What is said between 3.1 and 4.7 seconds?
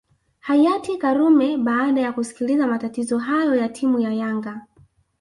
hayo ya timu ya yanga